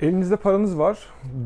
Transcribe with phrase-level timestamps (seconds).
[0.00, 0.98] Elinizde paranız var.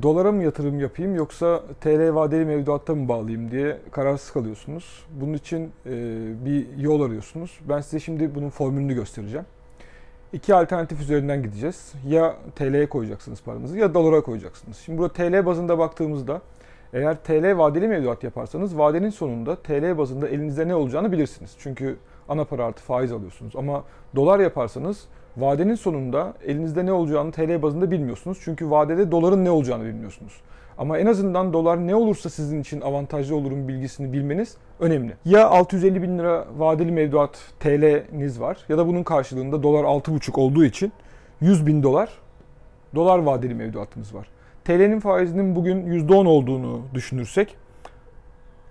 [0.03, 5.05] Dolara mı yatırım yapayım yoksa TL vadeli mevduatta mı bağlayayım diye kararsız kalıyorsunuz.
[5.21, 5.91] Bunun için e,
[6.45, 7.61] bir yol arıyorsunuz.
[7.69, 9.47] Ben size şimdi bunun formülünü göstereceğim.
[10.33, 11.93] İki alternatif üzerinden gideceğiz.
[12.09, 14.77] Ya TL'ye koyacaksınız paranızı ya dolara koyacaksınız.
[14.77, 16.43] Şimdi burada TL bazında baktığımızda
[16.93, 21.57] eğer TL vadeli mevduat yaparsanız vadenin sonunda TL bazında elinizde ne olacağını bilirsiniz.
[21.59, 21.97] Çünkü
[22.29, 23.57] ana para artı faiz alıyorsunuz.
[23.57, 23.85] Ama
[24.17, 25.05] dolar yaparsanız
[25.37, 28.39] vadenin sonunda elinizde ne olacağını TL bazında bilmiyorsunuz.
[28.45, 30.33] Çünkü vadede doların ne olacağını bilmiyorsunuz.
[30.79, 35.13] Ama en azından dolar ne olursa sizin için avantajlı olurum bilgisini bilmeniz önemli.
[35.25, 40.65] Ya 650 bin lira vadeli mevduat TL'niz var ya da bunun karşılığında dolar 6,5 olduğu
[40.65, 40.93] için
[41.41, 42.11] 100 bin dolar
[42.95, 44.27] dolar vadeli mevduatınız var.
[44.65, 47.57] TL'nin faizinin bugün %10 olduğunu düşünürsek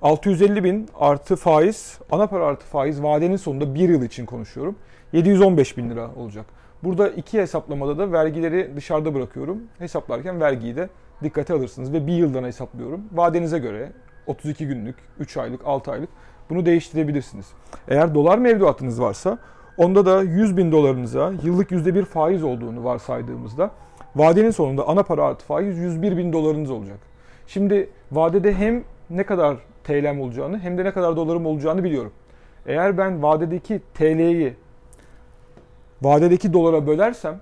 [0.02, 4.76] 650 bin artı faiz, ana para artı faiz vadenin sonunda bir yıl için konuşuyorum.
[5.14, 6.46] 715 bin lira olacak.
[6.84, 9.62] Burada iki hesaplamada da vergileri dışarıda bırakıyorum.
[9.80, 10.90] Hesaplarken vergiyi de
[11.24, 13.02] dikkate alırsınız ve bir yıldan hesaplıyorum.
[13.12, 13.92] Vadenize göre
[14.28, 16.10] 32 günlük, 3 aylık, 6 aylık
[16.50, 17.46] bunu değiştirebilirsiniz.
[17.88, 19.38] Eğer dolar mevduatınız varsa
[19.78, 23.72] onda da 100 bin dolarınıza yıllık %1 faiz olduğunu varsaydığımızda
[24.16, 26.98] vadenin sonunda ana para artı faiz 101 bin dolarınız olacak.
[27.48, 29.58] Şimdi vadede hem ne kadar
[29.90, 32.12] TL'm olacağını hem de ne kadar dolarım olacağını biliyorum.
[32.66, 34.54] Eğer ben vadedeki TL'yi
[36.02, 37.40] vadedeki dolara bölersem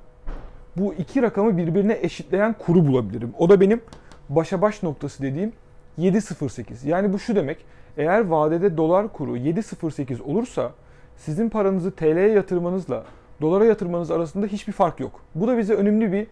[0.78, 3.34] bu iki rakamı birbirine eşitleyen kuru bulabilirim.
[3.38, 3.82] O da benim
[4.30, 5.54] başa baş noktası dediğim
[6.00, 6.88] 7.08.
[6.88, 7.66] Yani bu şu demek.
[7.98, 10.72] Eğer vadede dolar kuru 7.08 olursa
[11.18, 13.04] sizin paranızı TL'ye yatırmanızla
[13.42, 15.22] dolara yatırmanız arasında hiçbir fark yok.
[15.36, 16.28] Bu da bize önemli bir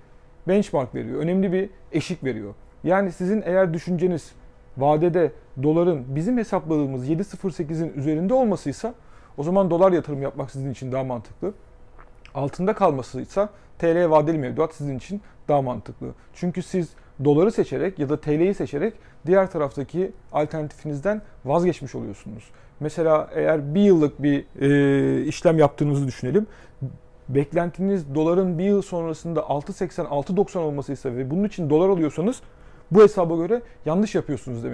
[0.48, 1.20] benchmark veriyor.
[1.20, 2.54] Önemli bir eşik veriyor.
[2.84, 4.32] Yani sizin eğer düşünceniz
[4.78, 5.32] vadede
[5.64, 8.94] doların bizim hesapladığımız 7.08'in üzerinde olmasıysa
[9.38, 11.54] o zaman dolar yatırım yapmak sizin için daha mantıklı.
[12.34, 16.08] Altında kalmasıysa TL vadeli mevduat sizin için daha mantıklı.
[16.34, 16.90] Çünkü siz
[17.24, 18.94] doları seçerek ya da TL'yi seçerek
[19.26, 22.44] diğer taraftaki alternatifinizden vazgeçmiş oluyorsunuz.
[22.80, 26.48] Mesela eğer bir yıllık bir e, işlem yaptığınızı düşünelim.
[27.30, 32.42] Beklentiniz doların bir yıl sonrasında 6.80-6.90 olmasıysa ve bunun için dolar alıyorsanız
[32.92, 34.74] bu hesaba göre yanlış yapıyorsunuz demek.